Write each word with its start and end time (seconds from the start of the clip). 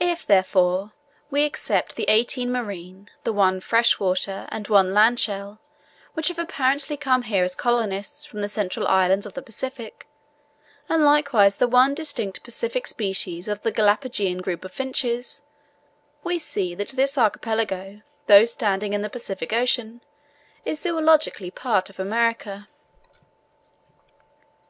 If, 0.00 0.24
therefore, 0.26 0.92
we 1.30 1.42
except 1.42 1.96
the 1.96 2.08
eighteen 2.08 2.50
marine, 2.50 3.10
the 3.24 3.32
one 3.34 3.60
fresh 3.60 4.00
water, 4.00 4.46
and 4.48 4.66
one 4.68 4.94
land 4.94 5.20
shell, 5.20 5.60
which 6.14 6.28
have 6.28 6.38
apparently 6.38 6.96
come 6.96 7.24
here 7.24 7.44
as 7.44 7.54
colonists 7.54 8.24
from 8.24 8.40
the 8.40 8.48
central 8.48 8.88
islands 8.88 9.26
of 9.26 9.34
the 9.34 9.42
Pacific, 9.42 10.06
and 10.88 11.04
likewise 11.04 11.58
the 11.58 11.68
one 11.68 11.92
distinct 11.92 12.42
Pacific 12.42 12.86
species 12.86 13.46
of 13.46 13.60
the 13.60 13.70
Galapageian 13.70 14.40
group 14.40 14.64
of 14.64 14.72
finches, 14.72 15.42
we 16.22 16.38
see 16.38 16.74
that 16.74 16.88
this 16.96 17.18
archipelago, 17.18 18.00
though 18.28 18.46
standing 18.46 18.94
in 18.94 19.02
the 19.02 19.10
Pacific 19.10 19.52
Ocean, 19.52 20.00
is 20.64 20.80
zoologically 20.82 21.50
part 21.54 21.90
of 21.90 22.00
America. 22.00 22.66